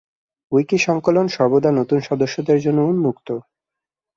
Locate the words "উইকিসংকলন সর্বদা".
0.51-1.69